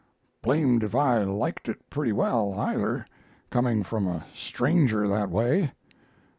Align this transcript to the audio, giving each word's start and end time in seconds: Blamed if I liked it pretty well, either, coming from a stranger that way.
Blamed 0.41 0.81
if 0.81 0.95
I 0.95 1.19
liked 1.21 1.69
it 1.69 1.87
pretty 1.91 2.11
well, 2.11 2.55
either, 2.57 3.05
coming 3.51 3.83
from 3.83 4.07
a 4.07 4.25
stranger 4.33 5.07
that 5.07 5.29
way. 5.29 5.73